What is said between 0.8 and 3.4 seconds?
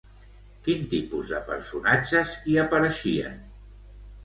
tipus de personatges hi apareixien?